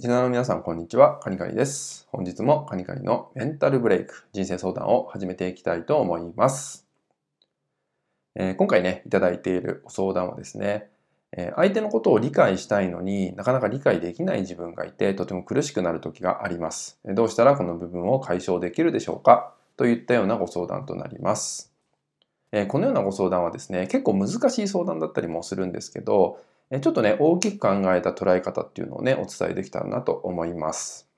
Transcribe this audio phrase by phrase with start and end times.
[0.00, 1.18] リスナーの皆さん、こんにちは。
[1.18, 2.08] カニカニです。
[2.10, 6.86] 本日もカニカニのメンタルブレイク、人生相談を始めていきたいと思います。
[8.34, 10.88] えー、今回ね、いただいているご相談はですね、
[11.36, 16.98] えー、相手のことを理解したいのになかなか理解できない自分がいて、とても苦しくなる時があります。
[17.04, 21.74] どうしたらこの部分を解消できるでしょうかといったようなご相談となります。
[22.52, 26.40] え、このようなご相談はですね、結構難しい相談だったりもするんですけど、
[26.78, 31.10] ちょっとね、大きく考えた捉え方っていうのをね、お伝えできたらなと思います。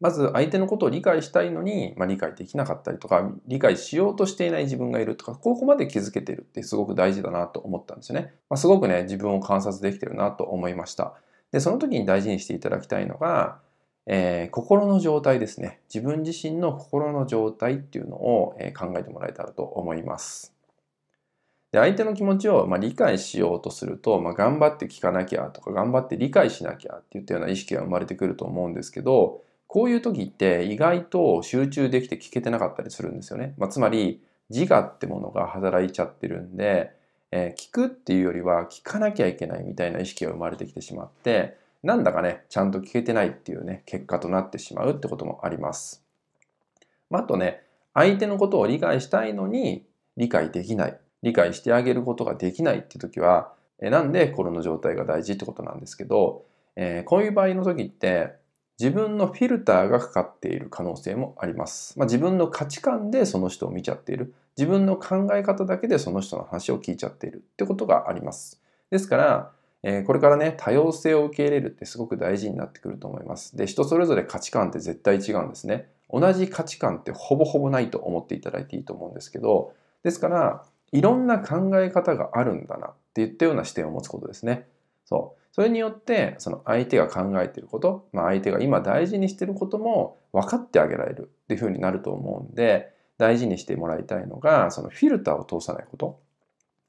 [0.00, 8.34] まず相手のことを理解したいのに、まあ、理解できなかったりとか、理解しようとしていない自分がいるとか、ここまで気づけてるってすごく大事だなと思ったんですよね。
[8.50, 11.14] まあ、すごくね、自分を観察できてるなと思いました。
[11.52, 13.60] で、その時に大事にしていただきたいのが、
[14.06, 15.80] えー、心の状態ですね。
[15.92, 20.52] 自分自身の心の状態っていうのを、えー、考えてもらえたらと思います。
[21.72, 33.54] で相手の気持ちをま理解しようとすると、まあ、頑張って聞かなきゃとか頑張って理解しなきゃっていったような意識が生まれてくると思うんですけどこういう時って意外と集中できて聞けてなかったりするんですよね。
[33.56, 36.92] まあ、つまり自我ってものが働いちゃってるんで、
[37.30, 46.04] えー、聞くっていうよりは聞かなきゃいけないみたいな意識が生まれてきてしまってなんだかねちゃんと聞けてないっていうね結果となってしまうってこともあります。
[47.08, 47.62] まあ、あとね
[47.94, 49.86] 相手のことを理解したいのに
[50.18, 56.44] 理解できない理解してあげることができないって時は、えなんで心の状態が大事ってことなんですけど、
[56.76, 58.34] え、こういう場合の時って
[58.78, 61.98] 自分のフィルターがかかっている可能性もあります。
[61.98, 64.34] まあ、自分の価値観でその人を見ちゃっている。
[64.56, 68.60] 自分の考え方だけでその人の話を聞いちゃっているってことがあります。
[68.90, 73.56] ですから、えー、これからね、多様性を受け入れるってすごく大事になってくると思います。
[73.56, 75.88] で、人それぞれ価値観って絶対違うんですね。
[76.10, 79.72] 同じ価値観ってほぼほぼないと思っていただいていいと思うんですけど、
[80.02, 84.68] ですから、いろんな考え方があるんだなっていったような視点を持つことですね。
[85.04, 85.42] そう。
[85.52, 96.20] それによって、その相手が考えていること、まあ、相手が今大事にしていることも分かってあげられるっていうふうになると思うんで、大事にしてもらいたいのが、そのフィルターを通さないこと。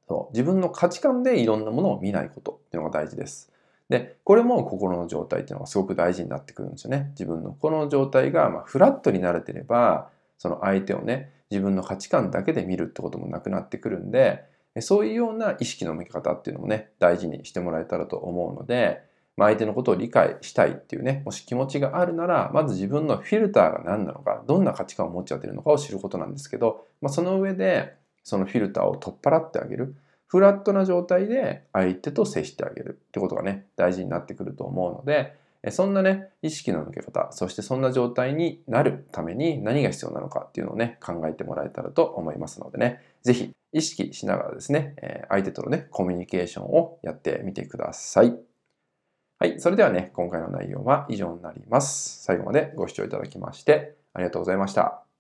[0.08, 0.34] そう。
[0.34, 3.52] 自分の価値観でいろんなものを見ないことっていうのが大事です。
[3.90, 7.10] で、これも心の状態っていうのがすごく大事になってくるんですよね。
[7.12, 14.44] 自分の心の状態が、まあ、フラットになれてれば、その相手をね、自分の価値観だけで見るってこともなくなってくるんで、
[14.80, 19.04] そういうような意識の向け方っていうのもね、大事にしてもらえたらと思うので、
[19.38, 29.96] ま、相手のことを理解したいっていうね、もし気持ちがあるなら、まず自分のフィルターが何なのか、どんな価値観を持っちゃってるのかを知ることなんですけど、まあ、その上で、そのフィルターを取っ払ってあげる。
[30.28, 35.36] フラットな状態で相手と接してあげるってことがね、大事になってくると思うので、
[35.72, 48.38] そんなね、意識の向け方、そしてそんな状態になるために何が必要なのかっていうのをね、考えてもらえたらと思いますのでね、ぜひ意識しながらですね、相手とのね、コミュニケーションをやってみてください。
[49.40, 52.24] はい、それではね、今回の内容は以上になります。
[52.24, 55.13] 最後までご視聴いただきましてありがとうございました。